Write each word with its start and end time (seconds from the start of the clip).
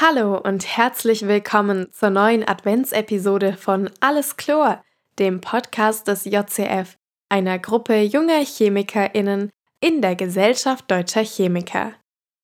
Hallo 0.00 0.38
und 0.38 0.64
herzlich 0.64 1.26
willkommen 1.26 1.88
zur 1.90 2.10
neuen 2.10 2.46
Adventsepisode 2.46 3.54
von 3.54 3.90
Alles 3.98 4.36
Chlor, 4.36 4.80
dem 5.18 5.40
Podcast 5.40 6.06
des 6.06 6.24
JCF, 6.24 6.96
einer 7.28 7.58
Gruppe 7.58 8.02
junger 8.02 8.44
ChemikerInnen 8.44 9.50
in 9.80 10.00
der 10.00 10.14
Gesellschaft 10.14 10.88
deutscher 10.88 11.24
Chemiker. 11.24 11.94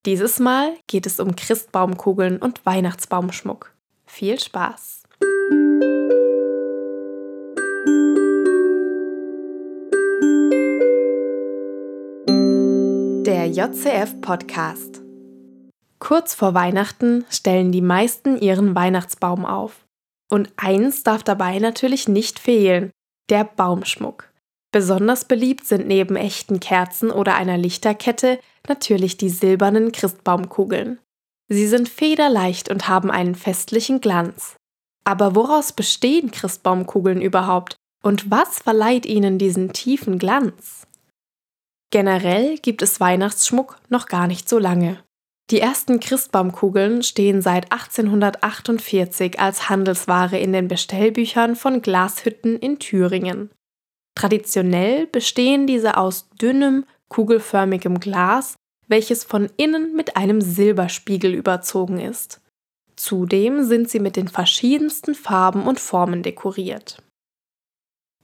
Dieses 0.04 0.40
Mal 0.40 0.75
geht 0.88 1.06
es 1.06 1.21
um 1.21 1.37
Christbaumkugeln 1.37 2.38
und 2.38 2.67
Weihnachtsbaumschmuck. 2.67 3.73
Viel 4.05 4.41
Spaß! 4.41 5.05
Der 13.25 13.46
JCF 13.46 14.21
Podcast 14.21 15.04
Kurz 16.05 16.34
vor 16.34 16.52
Weihnachten 16.52 17.25
stellen 17.30 17.73
die 17.73 17.80
meisten 17.80 18.39
ihren 18.39 18.75
Weihnachtsbaum 18.75 19.47
auf. 19.47 19.87
Und 20.30 20.52
eins 20.59 21.02
darf 21.02 21.23
dabei 21.23 21.59
natürlich 21.61 22.09
nicht 22.09 22.38
fehlen, 22.38 22.91
der 23.30 23.45
Baumschmuck. 23.45 24.30
Besonders 24.70 25.25
beliebt 25.25 25.64
sind 25.64 25.87
neben 25.87 26.16
echten 26.16 26.61
Kerzen 26.61 27.11
oder 27.11 27.37
einer 27.37 27.56
Lichterkette 27.56 28.38
natürlich 28.69 29.16
die 29.16 29.30
silbernen 29.30 29.92
Christbaumkugeln. 29.92 30.98
Sie 31.48 31.66
sind 31.66 31.88
federleicht 31.88 32.69
und 32.69 32.86
haben 32.86 33.11
einen 33.11 33.34
festlichen 33.34 34.02
Glanz. 34.02 34.56
Aber 35.05 35.34
woraus 35.34 35.73
bestehen 35.73 36.30
Christbaumkugeln 36.30 37.23
überhaupt 37.23 37.77
und 38.02 38.30
was 38.30 38.59
verleiht 38.59 39.06
ihnen 39.06 39.39
diesen 39.39 39.73
tiefen 39.73 40.19
Glanz? 40.19 40.86
Generell 41.91 42.59
gibt 42.59 42.83
es 42.83 43.00
Weihnachtsschmuck 43.00 43.78
noch 43.89 44.06
gar 44.06 44.27
nicht 44.27 44.50
so 44.50 44.59
lange. 44.59 45.02
Die 45.51 45.61
ersten 45.61 46.01
Christbaumkugeln 46.01 47.03
stehen 47.03 47.43
seit 47.43 47.71
1848 47.71 49.39
als 49.39 49.69
Handelsware 49.69 50.39
in 50.39 50.53
den 50.53 50.69
Bestellbüchern 50.69 51.55
von 51.55 51.83
Glashütten 51.83 52.59
in 52.59 52.78
Thüringen. 52.78 53.51
Traditionell 54.14 55.06
bestehen 55.06 55.67
diese 55.67 55.97
aus 55.98 56.31
dünnem, 56.41 56.86
kugelförmigem 57.09 58.01
Glas, 58.01 58.55
welches 58.89 59.25
von 59.25 59.51
innen 59.56 59.95
mit 59.95 60.17
einem 60.17 60.41
Silberspiegel 60.41 61.34
überzogen 61.34 61.98
ist. 61.98 62.41
Zudem 62.97 63.64
sind 63.64 63.91
sie 63.91 64.01
mit 64.01 64.17
den 64.17 64.29
verschiedensten 64.29 65.14
Farben 65.14 65.67
und 65.67 65.81
Formen 65.81 66.23
dekoriert. 66.23 67.03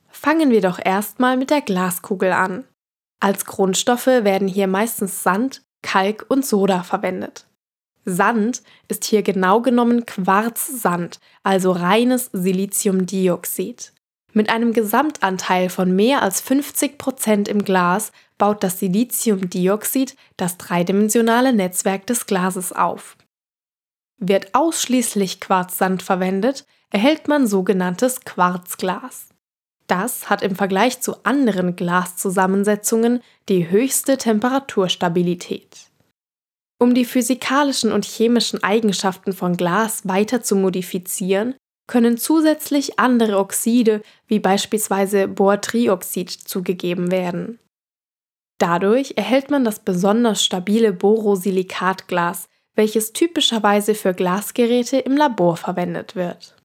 Fangen 0.09 0.51
wir 0.51 0.61
doch 0.61 0.79
erstmal 0.83 1.37
mit 1.37 1.51
der 1.51 1.61
Glaskugel 1.61 2.33
an. 2.33 2.65
Als 3.21 3.45
Grundstoffe 3.45 4.07
werden 4.07 4.49
hier 4.49 4.67
meistens 4.67 5.23
Sand, 5.23 5.63
Kalk 5.83 6.27
und 6.29 6.45
Soda 6.45 6.83
verwendet. 6.83 7.47
Sand 8.05 8.63
ist 8.89 9.05
hier 9.05 9.23
genau 9.23 9.61
genommen 9.61 10.07
Quarzsand, 10.07 11.21
also 11.43 11.73
reines 11.73 12.31
Siliziumdioxid. 12.33 13.93
Mit 14.33 14.49
einem 14.49 14.73
Gesamtanteil 14.73 15.69
von 15.71 15.95
mehr 15.95 16.23
als 16.23 16.41
50 16.41 16.99
Prozent 16.99 17.49
im 17.49 17.65
Glas 17.65 18.13
baut 18.39 18.63
das 18.63 18.79
Siliziumdioxid 18.79 20.17
das 20.37 20.57
dreidimensionale 20.57 21.53
Netzwerk 21.53 22.07
des 22.07 22.27
Glases 22.27 22.73
auf. 22.73 23.17
Wird 24.19 24.55
ausschließlich 24.55 25.41
Quarzsand 25.41 26.03
verwendet, 26.03 26.67
erhält 26.91 27.29
man 27.29 27.47
sogenanntes 27.47 28.21
Quarzglas. 28.21 29.30
Das 29.91 30.31
hat 30.31 30.43
im 30.43 30.55
Vergleich 30.55 31.01
zu 31.01 31.25
anderen 31.25 31.75
Glaszusammensetzungen 31.75 33.23
die 33.49 33.71
höchste 33.71 34.19
Temperaturstabilität. 34.19 35.91
Um 36.81 36.95
die 36.95 37.05
physikalischen 37.05 37.91
und 37.91 38.05
chemischen 38.05 38.63
Eigenschaften 38.63 39.33
von 39.33 39.57
Glas 39.57 40.07
weiter 40.07 40.43
zu 40.43 40.55
modifizieren, 40.55 41.57
können 41.89 42.19
zusätzlich 42.19 43.01
andere 43.01 43.37
Oxide 43.39 44.03
wie 44.29 44.39
beispielsweise 44.39 45.27
Bohrtrioxid 45.27 46.31
zugegeben 46.31 47.11
werden. 47.11 47.59
Dadurch 48.59 49.15
erhält 49.17 49.51
man 49.51 49.65
das 49.65 49.81
besonders 49.81 50.45
stabile 50.45 50.93
Borosilikatglas, 50.93 52.47
welches 52.77 53.13
typischerweise 53.13 53.97
für 53.97 54.15
Glasgeräte 54.15 54.99
im 54.99 55.17
Labor 55.17 55.57
verwendet 55.57 56.15
wird. 56.15 56.60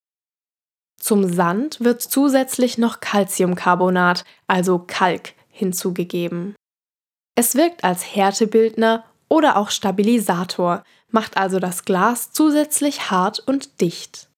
Zum 1.06 1.32
Sand 1.32 1.82
wird 1.82 2.02
zusätzlich 2.02 2.80
noch 2.80 3.00
Calciumcarbonat, 3.00 4.26
also 4.48 4.80
Kalk, 4.80 5.34
hinzugegeben. 5.50 6.56
Es 7.38 7.54
wirkt 7.54 7.84
als 7.84 8.16
Härtebildner 8.16 9.04
oder 9.30 9.58
auch 9.58 9.70
Stabilisator, 9.70 10.84
macht 11.12 11.38
also 11.38 11.60
das 11.60 11.86
Glas 11.86 12.32
zusätzlich 12.32 13.12
hart 13.12 13.40
und 13.40 13.82
dicht. 13.82 14.32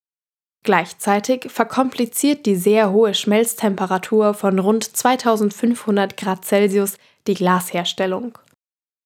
Gleichzeitig 0.66 1.50
verkompliziert 1.50 2.45
die 2.45 2.57
sehr 2.57 2.91
hohe 2.91 3.13
Schmelztemperatur 3.13 4.34
von 4.34 4.59
rund 4.59 4.84
2500 4.84 6.17
Grad 6.17 6.44
Celsius 6.44 6.97
die 7.28 7.35
Glasherstellung. 7.35 8.38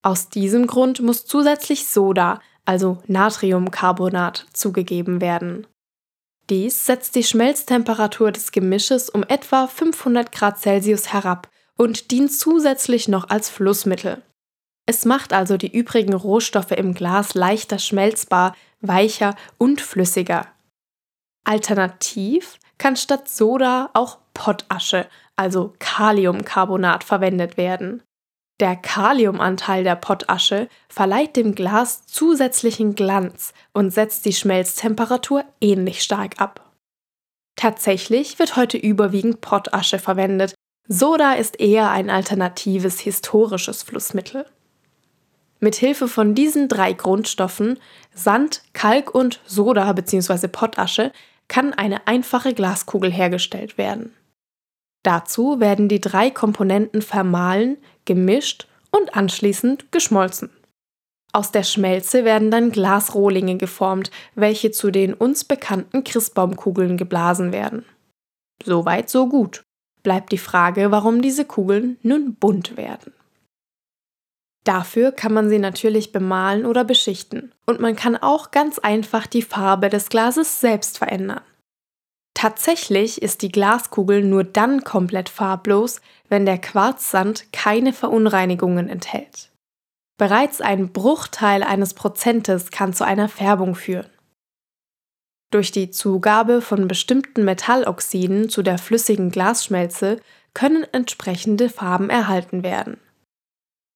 Aus 0.02 0.30
diesem 0.30 0.66
Grund 0.66 1.00
muss 1.04 1.28
zusätzlich 1.28 1.86
Soda, 1.86 2.40
also 2.66 2.98
Natriumcarbonat, 3.06 4.48
zugegeben 4.52 5.22
werden. 5.22 5.68
Dies 6.52 6.86
setzt 6.86 7.16
die 7.16 7.24
Schmelztemperatur 7.24 8.34
des 8.34 8.52
Gemisches 8.52 9.10
um 9.10 9.24
etwa 9.24 9.68
500 9.68 10.34
Grad 10.34 10.60
Celsius 10.60 11.14
herab 11.14 11.50
und 11.78 12.12
dient 12.12 12.30
zusätzlich 12.34 13.08
noch 13.08 13.30
als 13.30 13.50
Flussmittel. 13.50 14.22
Es 14.86 15.06
macht 15.06 15.32
also 15.32 15.56
die 15.56 15.72
übrigen 15.72 16.14
Rohstoffe 16.14 16.72
im 16.72 16.94
Glas 16.94 17.36
leichter 17.36 17.80
schmelzbar, 17.80 18.54
weicher 18.82 19.38
und 19.58 19.80
flüssiger. 19.80 20.46
Alternativ 21.46 22.60
kann 22.78 22.98
statt 22.98 23.30
Soda 23.30 23.90
auch 23.94 24.18
Pottasche, 24.34 25.08
also 25.38 25.74
Kaliumcarbonat, 25.80 27.06
verwendet 27.06 27.56
werden. 27.56 28.04
Der 28.62 28.76
Kaliumanteil 28.76 29.84
der 29.84 29.96
Pottasche 29.96 30.70
verleiht 30.88 31.36
dem 31.36 31.56
Glas 31.56 32.06
zusätzlichen 32.06 32.94
Glanz 32.94 33.54
und 33.74 33.90
setzt 33.90 34.24
die 34.26 34.34
Schmelztemperatur 34.34 35.44
ähnlich 35.60 36.04
stark 36.04 36.40
ab. 36.40 36.72
Tatsächlich 37.56 38.38
wird 38.38 38.56
heute 38.58 38.78
überwiegend 38.78 39.42
Pottasche 39.42 39.98
verwendet, 39.98 40.54
Soda 40.88 41.34
ist 41.34 41.60
eher 41.60 41.90
ein 41.90 42.12
alternatives 42.12 43.00
historisches 43.00 43.82
Flussmittel. 43.82 44.46
Mit 45.60 45.76
Hilfe 45.76 46.08
von 46.08 46.36
diesen 46.36 46.68
drei 46.68 46.94
Grundstoffen, 46.94 47.80
Sand, 48.14 48.62
Kalk 48.74 49.16
und 49.16 49.40
Soda 49.46 49.92
bzw. 49.94 50.48
Pottasche, 50.48 51.12
kann 51.48 51.74
eine 51.74 52.06
einfache 52.08 52.54
Glaskugel 52.54 53.12
hergestellt 53.12 53.80
werden. 53.80 54.14
Dazu 55.04 55.60
werden 55.60 55.88
die 55.88 56.02
drei 56.02 56.30
Komponenten 56.30 57.02
vermahlen, 57.02 57.78
gemischt 58.06 58.68
und 58.92 59.16
anschließend 59.16 59.92
geschmolzen. 59.92 60.50
Aus 61.34 61.52
der 61.52 61.64
Schmelze 61.64 62.26
werden 62.26 62.52
dann 62.52 62.72
Glasrohlinge 62.72 63.58
geformt, 63.58 64.12
welche 64.36 64.72
zu 64.72 64.92
den 64.92 65.14
uns 65.14 65.46
bekannten 65.46 66.04
Christbaumkugeln 66.04 66.98
geblasen 66.98 67.54
werden. 67.54 67.86
Soweit, 68.64 69.10
so 69.10 69.28
gut. 69.28 69.64
Bleibt 70.04 70.32
die 70.32 70.38
Frage, 70.38 70.92
warum 70.92 71.22
diese 71.22 71.46
Kugeln 71.46 71.98
nun 72.02 72.36
bunt 72.36 72.76
werden. 72.76 73.14
Dafür 74.64 75.12
kann 75.12 75.34
man 75.34 75.50
sie 75.50 75.58
natürlich 75.58 76.12
bemalen 76.12 76.66
oder 76.66 76.84
beschichten 76.84 77.52
und 77.66 77.80
man 77.80 77.96
kann 77.96 78.16
auch 78.16 78.52
ganz 78.52 78.78
einfach 78.78 79.26
die 79.26 79.42
Farbe 79.42 79.90
des 79.90 80.10
Glases 80.10 80.60
selbst 80.60 81.00
verändern. 81.00 81.42
Tatsächlich 82.34 83.22
ist 83.22 83.42
die 83.42 83.52
Glaskugel 83.52 84.24
nur 84.24 84.44
dann 84.44 84.84
komplett 84.84 85.30
farblos, 85.30 86.02
wenn 86.30 86.46
der 86.46 86.58
Quarzsand 86.58 87.52
keine 87.52 87.94
Verunreinigungen 87.94 88.90
enthält. 88.90 89.52
Bereits 90.18 90.62
ein 90.62 90.92
Bruchteil 90.92 91.64
eines 91.64 91.94
Prozentes 91.94 92.72
kann 92.72 92.94
zu 92.94 93.04
einer 93.06 93.28
Färbung 93.28 93.76
führen. 93.76 94.10
Durch 95.52 95.72
die 95.72 95.92
Zugabe 95.92 96.62
von 96.62 96.88
bestimmten 96.88 97.44
Metalloxiden 97.44 98.48
zu 98.50 98.62
der 98.64 98.78
flüssigen 98.78 99.32
Glasschmelze 99.32 100.22
können 100.54 100.86
entsprechende 100.92 101.70
Farben 101.70 102.10
erhalten 102.10 102.64
werden. 102.64 103.00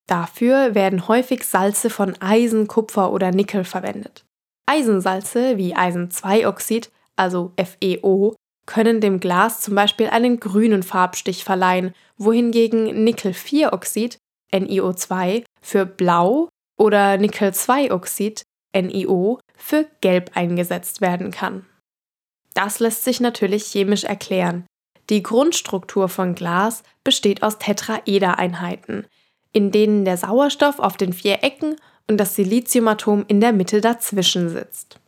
Dafür 0.08 0.76
werden 0.76 1.08
häufig 1.08 1.44
Salze 1.46 1.90
von 1.90 2.20
Eisen, 2.22 2.68
Kupfer 2.68 3.12
oder 3.12 3.32
Nickel 3.32 3.64
verwendet. 3.64 4.26
Eisensalze 4.68 5.58
wie 5.58 5.76
Eisen-2-Oxid 5.76 6.92
also 7.16 7.54
FeO, 7.58 8.36
können 8.66 9.00
dem 9.00 9.20
Glas 9.20 9.62
zum 9.62 9.76
Beispiel 9.76 10.08
einen 10.08 10.40
grünen 10.40 10.84
Farbstich 10.84 11.44
verleihen, 11.44 11.94
wohingegen 12.18 13.04
Nickel-4-Oxid 13.04 14.18
NiO2 14.54 15.44
für 15.62 15.86
blau 15.86 16.50
oder 16.78 17.18
Nickel-2-Oxid 17.18 18.44
NiO 18.76 19.40
für 19.56 19.88
gelb 20.02 20.32
eingesetzt 20.36 21.02
werden 21.02 21.32
kann. 21.32 21.66
Das 22.54 22.80
lässt 22.80 23.04
sich 23.04 23.20
natürlich 23.20 23.66
chemisch 23.66 24.04
erklären. 24.04 24.66
Die 25.10 25.22
Grundstruktur 25.22 26.10
von 26.10 26.36
Glas 26.36 26.84
besteht 27.04 27.44
aus 27.44 27.60
Tetraedereinheiten, 27.60 29.06
in 29.52 29.72
denen 29.72 30.04
der 30.04 30.18
Sauerstoff 30.18 30.80
auf 30.80 30.98
den 30.98 31.14
vier 31.14 31.44
Ecken 31.44 31.76
und 32.10 32.18
das 32.18 32.36
Siliziumatom 32.36 33.26
in 33.28 33.40
der 33.40 33.54
Mitte 33.54 33.82
dazwischen 33.82 34.50
sitzt. 34.50 35.00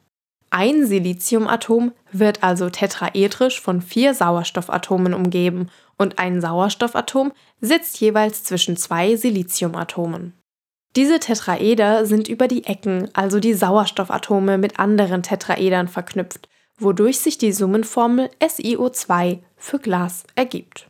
Ein 0.49 0.85
Siliziumatom 0.85 1.91
wird 2.11 2.41
also 2.43 2.69
tetraedrisch 2.69 3.59
von 3.59 3.81
vier 3.81 4.13
Sauerstoffatomen 4.13 5.13
umgeben 5.13 5.69
und 5.97 6.19
ein 6.19 6.41
Sauerstoffatom 6.41 7.33
sitzt 7.59 7.99
jeweils 7.99 8.43
zwischen 8.43 8.77
zwei 8.77 9.15
Siliziumatomen. 9.15 10.33
Diese 10.95 11.19
Tetraeder 11.19 12.05
sind 12.05 12.27
über 12.27 12.47
die 12.47 12.65
Ecken, 12.65 13.09
also 13.13 13.39
die 13.39 13.53
Sauerstoffatome, 13.53 14.57
mit 14.57 14.79
anderen 14.79 15.21
Tetraedern 15.21 15.87
verknüpft, 15.87 16.47
wodurch 16.79 17.19
sich 17.19 17.37
die 17.37 17.51
Summenformel 17.51 18.29
SiO2 18.39 19.39
für 19.57 19.79
Glas 19.79 20.23
ergibt. 20.35 20.89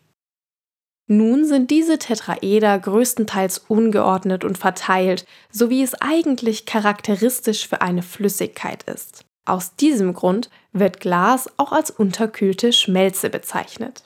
Nun 1.08 1.46
sind 1.46 1.72
diese 1.72 1.98
Tetraeder 1.98 2.78
größtenteils 2.78 3.60
ungeordnet 3.70 4.44
und 4.44 4.58
verteilt, 4.58 5.26
so 5.50 5.70
wie 5.70 5.82
es 5.82 5.94
eigentlich 5.96 6.66
charakteristisch 6.66 7.68
für 7.68 7.82
eine 7.82 8.04
Flüssigkeit 8.04 8.84
ist. 8.84 9.27
Aus 9.48 9.78
diesem 9.78 10.14
Grund 10.14 10.50
wird 10.74 11.00
Glas 11.00 11.50
auch 11.56 11.72
als 11.72 11.90
unterkühlte 11.90 12.74
Schmelze 12.74 13.30
bezeichnet. 13.30 14.04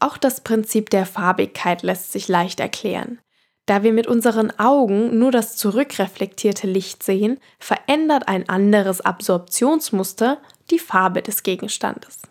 Auch 0.00 0.16
das 0.16 0.40
Prinzip 0.40 0.88
der 0.88 1.04
Farbigkeit 1.04 1.82
lässt 1.82 2.10
sich 2.10 2.26
leicht 2.26 2.58
erklären. 2.58 3.20
Da 3.66 3.82
wir 3.82 3.92
mit 3.92 4.06
unseren 4.06 4.50
Augen 4.58 5.18
nur 5.18 5.30
das 5.30 5.56
zurückreflektierte 5.58 6.66
Licht 6.66 7.02
sehen, 7.02 7.38
verändert 7.58 8.28
ein 8.28 8.48
anderes 8.48 9.02
Absorptionsmuster 9.02 10.38
die 10.70 10.78
Farbe 10.78 11.20
des 11.20 11.42
Gegenstandes. 11.42 12.22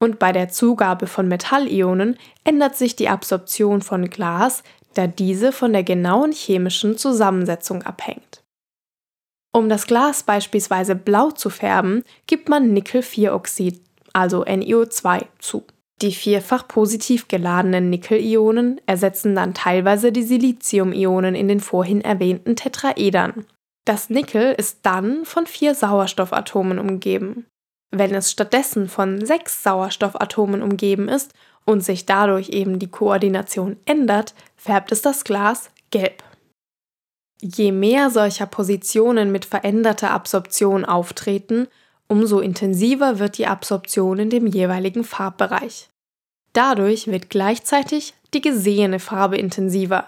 Und 0.00 0.20
bei 0.20 0.30
der 0.30 0.50
Zugabe 0.50 1.08
von 1.08 1.26
Metallionen 1.26 2.16
ändert 2.44 2.76
sich 2.76 2.94
die 2.94 3.08
Absorption 3.08 3.82
von 3.82 4.08
Glas, 4.08 4.62
da 4.94 5.08
diese 5.08 5.50
von 5.50 5.72
der 5.72 5.82
genauen 5.82 6.30
chemischen 6.30 6.96
Zusammensetzung 6.96 7.82
abhängt. 7.82 8.44
Um 9.52 9.68
das 9.68 9.86
Glas 9.86 10.22
beispielsweise 10.22 10.94
blau 10.94 11.30
zu 11.30 11.50
färben, 11.50 12.04
gibt 12.26 12.48
man 12.48 12.72
Nickel-4-Oxid, 12.72 13.80
also 14.12 14.44
NiO2, 14.44 15.26
zu. 15.38 15.64
Die 16.00 16.12
vierfach 16.12 16.68
positiv 16.68 17.26
geladenen 17.26 17.90
Nickel-Ionen 17.90 18.80
ersetzen 18.86 19.34
dann 19.34 19.54
teilweise 19.54 20.12
die 20.12 20.22
Silizium-Ionen 20.22 21.34
in 21.34 21.48
den 21.48 21.60
vorhin 21.60 22.00
erwähnten 22.00 22.54
Tetraedern. 22.54 23.46
Das 23.84 24.10
Nickel 24.10 24.54
ist 24.56 24.80
dann 24.82 25.24
von 25.24 25.46
vier 25.46 25.74
Sauerstoffatomen 25.74 26.78
umgeben. 26.78 27.46
Wenn 27.90 28.14
es 28.14 28.30
stattdessen 28.30 28.88
von 28.88 29.24
sechs 29.24 29.62
Sauerstoffatomen 29.62 30.62
umgeben 30.62 31.08
ist 31.08 31.32
und 31.64 31.82
sich 31.82 32.06
dadurch 32.06 32.50
eben 32.50 32.78
die 32.78 32.90
Koordination 32.90 33.76
ändert, 33.86 34.34
färbt 34.56 34.92
es 34.92 35.02
das 35.02 35.24
Glas 35.24 35.70
gelb. 35.90 36.22
Je 37.40 37.72
mehr 37.72 38.10
solcher 38.10 38.46
Positionen 38.46 39.30
mit 39.30 39.44
veränderter 39.44 40.10
Absorption 40.10 40.84
auftreten, 40.84 41.68
umso 42.08 42.40
intensiver 42.40 43.18
wird 43.18 43.38
die 43.38 43.46
Absorption 43.46 44.18
in 44.18 44.30
dem 44.30 44.46
jeweiligen 44.46 45.04
Farbbereich. 45.04 45.88
Dadurch 46.52 47.06
wird 47.06 47.30
gleichzeitig 47.30 48.14
die 48.34 48.40
gesehene 48.40 48.98
Farbe 48.98 49.36
intensiver. 49.36 50.06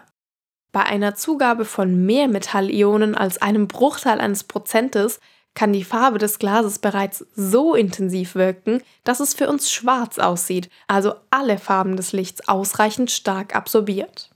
Bei 0.72 0.82
einer 0.84 1.14
Zugabe 1.14 1.64
von 1.64 2.06
mehr 2.06 2.28
Metallionen 2.28 3.14
als 3.14 3.40
einem 3.42 3.68
Bruchteil 3.68 4.20
eines 4.20 4.44
Prozentes 4.44 5.20
kann 5.54 5.72
die 5.72 5.84
Farbe 5.84 6.18
des 6.18 6.38
Glases 6.38 6.78
bereits 6.78 7.26
so 7.34 7.74
intensiv 7.74 8.34
wirken, 8.36 8.82
dass 9.02 9.20
es 9.20 9.34
für 9.34 9.48
uns 9.48 9.70
schwarz 9.70 10.18
aussieht, 10.18 10.70
also 10.86 11.14
alle 11.30 11.58
Farben 11.58 11.96
des 11.96 12.12
Lichts 12.12 12.48
ausreichend 12.48 13.10
stark 13.10 13.54
absorbiert. 13.56 14.30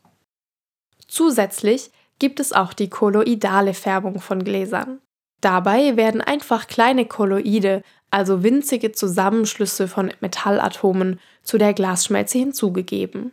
Zusätzlich 1.07 1.91
gibt 2.25 2.41
es 2.41 2.55
auch 2.55 2.73
die 2.73 2.89
kolloidale 2.89 3.75
Färbung 3.75 4.19
von 4.19 4.45
Gläsern. 4.45 5.03
Dabei 5.43 5.99
werden 5.99 6.23
einfach 6.23 6.69
kleine 6.69 7.05
Kolloide, 7.05 7.83
also 8.11 8.43
winzige 8.43 8.93
Zusammenschlüsse 8.93 9.89
von 9.89 10.11
Metallatomen, 10.21 11.21
zu 11.43 11.59
der 11.59 11.75
Glasschmelze 11.75 12.39
hinzugegeben. 12.39 13.33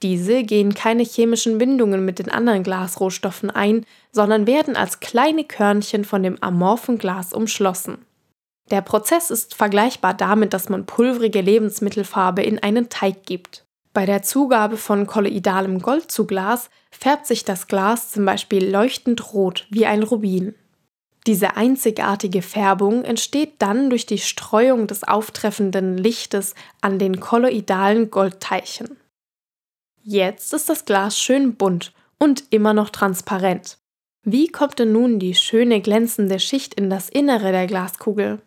Diese 0.00 0.42
gehen 0.42 0.72
keine 0.72 1.02
chemischen 1.02 1.58
Bindungen 1.58 2.02
mit 2.02 2.18
den 2.18 2.30
anderen 2.30 2.62
Glasrohstoffen 2.62 3.50
ein, 3.50 3.84
sondern 4.10 4.46
werden 4.46 4.74
als 4.74 5.00
kleine 5.00 5.44
Körnchen 5.44 6.06
von 6.06 6.22
dem 6.22 6.42
amorphen 6.42 6.96
Glas 6.96 7.34
umschlossen. 7.34 8.06
Der 8.70 8.80
Prozess 8.80 9.30
ist 9.30 9.54
vergleichbar 9.54 10.14
damit, 10.14 10.54
dass 10.54 10.70
man 10.70 10.86
pulvrige 10.86 11.42
Lebensmittelfarbe 11.42 12.42
in 12.42 12.58
einen 12.58 12.88
Teig 12.88 13.26
gibt. 13.26 13.66
Bei 13.92 14.06
der 14.06 14.22
Zugabe 14.22 14.78
von 14.78 15.06
kolloidalem 15.06 15.82
Gold 15.82 16.10
zu 16.10 16.26
Glas 16.26 16.70
färbt 16.92 17.26
sich 17.26 17.44
das 17.44 17.66
Glas 17.66 18.10
zum 18.10 18.24
Beispiel 18.24 18.70
leuchtend 18.70 19.32
rot 19.32 19.66
wie 19.70 19.86
ein 19.86 20.04
Rubin. 20.04 20.54
Diese 21.26 21.56
einzigartige 21.56 22.42
Färbung 22.42 23.04
entsteht 23.04 23.54
dann 23.58 23.90
durch 23.90 24.06
die 24.06 24.18
Streuung 24.18 24.86
des 24.86 25.04
auftreffenden 25.04 25.96
Lichtes 25.96 26.54
an 26.80 26.98
den 26.98 27.20
kolloidalen 27.20 28.10
Goldteilchen. 28.10 28.96
Jetzt 30.02 30.52
ist 30.52 30.68
das 30.68 30.84
Glas 30.84 31.18
schön 31.18 31.54
bunt 31.54 31.92
und 32.18 32.44
immer 32.50 32.74
noch 32.74 32.90
transparent. 32.90 33.78
Wie 34.24 34.48
kommt 34.48 34.78
denn 34.78 34.92
nun 34.92 35.18
die 35.18 35.34
schöne 35.34 35.80
glänzende 35.80 36.38
Schicht 36.38 36.74
in 36.74 36.90
das 36.90 37.08
Innere 37.08 37.52
der 37.52 37.66
Glaskugel? 37.66 38.40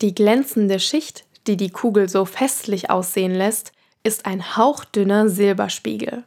Die 0.00 0.14
glänzende 0.14 0.78
Schicht, 0.78 1.24
die 1.46 1.56
die 1.56 1.70
Kugel 1.70 2.08
so 2.08 2.24
festlich 2.24 2.90
aussehen 2.90 3.34
lässt, 3.34 3.72
ist 4.02 4.26
ein 4.26 4.56
hauchdünner 4.56 5.28
Silberspiegel. 5.28 6.24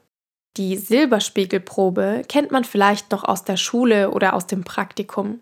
Die 0.59 0.75
Silberspiegelprobe 0.75 2.23
kennt 2.27 2.51
man 2.51 2.65
vielleicht 2.65 3.11
noch 3.11 3.23
aus 3.23 3.45
der 3.45 3.55
Schule 3.55 4.11
oder 4.11 4.33
aus 4.33 4.45
dem 4.45 4.65
Praktikum. 4.65 5.39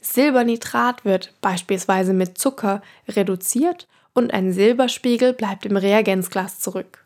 Silbernitrat 0.00 1.04
wird 1.04 1.32
beispielsweise 1.40 2.12
mit 2.12 2.36
Zucker 2.36 2.82
reduziert 3.08 3.86
und 4.12 4.34
ein 4.34 4.52
Silberspiegel 4.52 5.34
bleibt 5.34 5.66
im 5.66 5.76
Reagenzglas 5.76 6.58
zurück. 6.58 7.04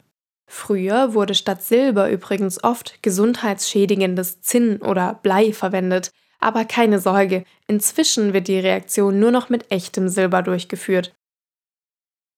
Früher 0.50 1.12
wurde 1.12 1.34
statt 1.34 1.62
Silber 1.62 2.10
übrigens 2.10 2.64
oft 2.64 3.02
gesundheitsschädigendes 3.02 4.40
Zinn 4.40 4.78
oder 4.78 5.20
Blei 5.22 5.52
verwendet, 5.52 6.12
aber 6.38 6.64
keine 6.64 6.98
Sorge, 6.98 7.44
inzwischen 7.66 8.32
wird 8.32 8.48
die 8.48 8.58
Reaktion 8.58 9.20
nur 9.20 9.32
noch 9.32 9.50
mit 9.50 9.70
echtem 9.70 10.08
Silber 10.08 10.40
durchgeführt. 10.40 11.12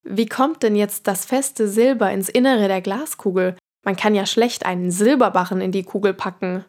Wie 0.03 0.27
kommt 0.27 0.65
denn 0.65 0.75
jetzt 0.75 1.07
das 1.07 1.25
feste 1.25 1.69
Silber 1.69 2.11
ins 2.11 2.29
Innere 2.29 2.67
der 2.67 2.81
Glaskugel? 2.81 3.55
Man 3.85 3.97
kann 3.97 4.15
ja 4.15 4.27
schlecht 4.27 4.65
einen 4.65 4.91
Silberbarren 4.91 5.61
in 5.61 5.73
die 5.73 5.83
Kugel 5.83 6.15
packen. 6.15 6.65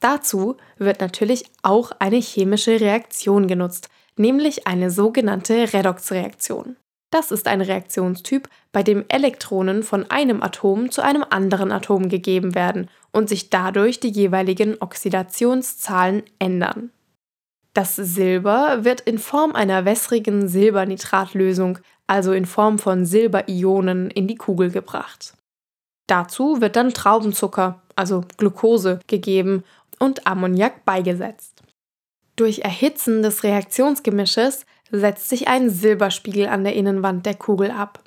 Dazu 0.00 0.56
wird 0.78 1.00
natürlich 1.00 1.44
auch 1.62 1.92
eine 1.98 2.16
chemische 2.16 2.80
Reaktion 2.80 3.46
genutzt, 3.46 3.88
nämlich 4.16 4.66
eine 4.66 4.90
sogenannte 4.90 5.72
Redoxreaktion. 5.72 6.76
Das 7.10 7.30
ist 7.30 7.46
ein 7.46 7.60
Reaktionstyp, 7.60 8.48
bei 8.72 8.82
dem 8.82 9.04
Elektronen 9.08 9.82
von 9.82 10.10
einem 10.10 10.42
Atom 10.42 10.90
zu 10.90 11.02
einem 11.02 11.24
anderen 11.30 11.70
Atom 11.70 12.08
gegeben 12.08 12.54
werden 12.54 12.90
und 13.12 13.28
sich 13.28 13.48
dadurch 13.48 14.00
die 14.00 14.10
jeweiligen 14.10 14.80
Oxidationszahlen 14.80 16.24
ändern. 16.38 16.90
Das 17.74 17.94
Silber 17.94 18.84
wird 18.84 19.02
in 19.02 19.18
Form 19.18 19.52
einer 19.52 19.84
wässrigen 19.84 20.48
Silbernitratlösung, 20.48 21.78
also 22.06 22.32
in 22.32 22.46
Form 22.46 22.78
von 22.78 23.06
Silberionen, 23.06 24.10
in 24.10 24.26
die 24.26 24.36
Kugel 24.36 24.70
gebracht. 24.70 25.34
Dazu 26.06 26.60
wird 26.60 26.76
dann 26.76 26.94
Traubenzucker, 26.94 27.82
also 27.96 28.24
Glucose, 28.36 29.00
gegeben 29.06 29.64
und 29.98 30.26
Ammoniak 30.26 30.84
beigesetzt. 30.84 31.62
Durch 32.36 32.60
Erhitzen 32.60 33.22
des 33.22 33.42
Reaktionsgemisches 33.42 34.66
setzt 34.90 35.28
sich 35.28 35.48
ein 35.48 35.70
Silberspiegel 35.70 36.46
an 36.46 36.64
der 36.64 36.74
Innenwand 36.74 37.26
der 37.26 37.34
Kugel 37.34 37.70
ab. 37.70 38.02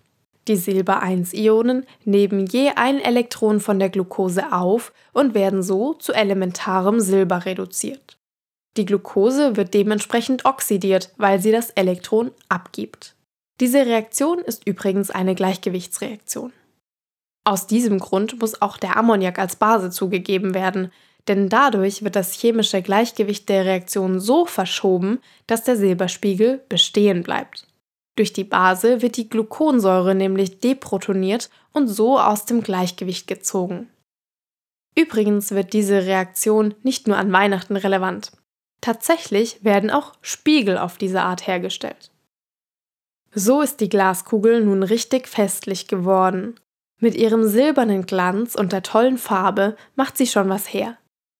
Die 0.48 0.56
Silber-1-Ionen 0.56 1.86
nehmen 2.06 2.46
je 2.46 2.72
ein 2.76 3.00
Elektron 3.00 3.60
von 3.60 3.80
der 3.80 3.90
Glucose 3.90 4.52
auf 4.52 4.94
und 5.14 5.34
werden 5.34 5.62
so 5.62 5.94
zu 5.94 6.14
elementarem 6.14 7.00
Silber 7.00 7.46
reduziert. 7.46 8.18
Die 8.78 8.86
Glucose 8.86 9.58
wird 9.58 9.74
dementsprechend 9.74 10.46
oxidiert, 10.46 11.12
weil 11.18 11.42
sie 11.42 11.52
das 11.52 11.72
Elektron 11.72 12.32
abgibt. 12.48 13.16
Diese 13.60 13.86
Reaktion 13.86 14.40
ist 14.40 14.66
übrigens 14.66 15.12
eine 15.12 15.36
Gleichgewichtsreaktion. 15.36 16.54
Aus 17.44 17.68
diesem 17.68 18.00
Grund 18.00 18.40
muss 18.40 18.62
auch 18.62 18.78
der 18.78 18.98
Ammoniak 18.98 19.40
als 19.40 19.56
Base 19.56 19.90
zugegeben 19.90 20.54
werden, 20.54 20.92
denn 21.28 21.50
dadurch 21.50 22.04
wird 22.04 22.16
das 22.16 22.34
chemische 22.34 22.82
Gleichgewicht 22.82 23.50
der 23.50 23.66
Reaktion 23.66 24.20
so 24.20 24.46
verschoben, 24.46 25.20
dass 25.48 25.64
der 25.64 25.78
Silberspiegel 25.78 26.64
bestehen 26.70 27.24
bleibt. 27.24 27.68
Durch 28.16 28.34
die 28.34 28.44
Base 28.44 29.02
wird 29.02 29.16
die 29.16 29.30
Gluconsäure 29.30 30.16
nämlich 30.16 30.60
deprotoniert 30.60 31.50
und 31.72 31.88
so 31.88 32.20
aus 32.20 32.46
dem 32.46 32.62
Gleichgewicht 32.62 33.28
gezogen. 33.28 33.90
Übrigens 34.98 35.52
wird 35.52 35.72
diese 35.72 36.06
Reaktion 36.06 36.74
nicht 36.84 37.08
nur 37.08 37.18
an 37.18 37.32
Weihnachten 37.32 37.78
relevant. 37.78 38.32
Tatsächlich 38.82 39.64
werden 39.64 39.92
auch 39.92 40.14
Spiegel 40.22 40.78
auf 40.78 40.98
diese 40.98 41.22
Art 41.22 41.48
hergestellt. 41.48 42.12
So 43.34 43.62
ist 43.62 43.80
die 43.80 43.90
Glaskugel 43.90 44.66
nun 44.66 44.84
richtig 44.84 45.28
festlich 45.28 45.88
geworden. 45.88 46.60
Mit 47.02 47.16
ihrem 47.16 47.48
silbernen 47.48 48.06
Glanz 48.06 48.56
und 48.56 48.74
der 48.74 48.84
tollen 48.84 49.18
Farbe 49.18 49.78
macht 49.96 50.18
sie 50.18 50.28
schon 50.28 50.50
was 50.50 50.74
her. 50.74 50.98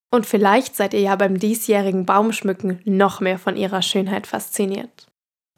Und 0.10 0.26
vielleicht 0.26 0.76
seid 0.76 0.94
ihr 0.94 1.02
ja 1.02 1.16
beim 1.18 1.38
diesjährigen 1.38 2.06
Baumschmücken 2.06 2.82
noch 2.86 3.20
mehr 3.20 3.38
von 3.38 3.58
ihrer 3.58 3.82
Schönheit 3.82 4.26
fasziniert. 4.26 5.08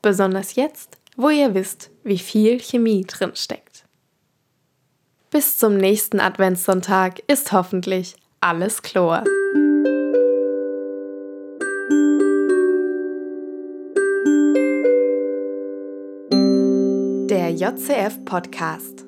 Besonders 0.01 0.55
jetzt, 0.55 0.97
wo 1.15 1.29
ihr 1.29 1.53
wisst, 1.53 1.91
wie 2.03 2.17
viel 2.17 2.59
Chemie 2.59 3.05
drinsteckt. 3.05 3.85
Bis 5.29 5.57
zum 5.57 5.77
nächsten 5.77 6.19
Adventssonntag 6.19 7.21
ist 7.27 7.51
hoffentlich 7.51 8.15
alles 8.41 8.81
Chlor. 8.81 9.23
Der 17.29 17.51
JCF 17.51 18.25
Podcast 18.25 19.05